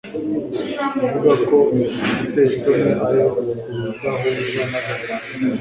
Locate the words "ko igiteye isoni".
1.47-2.91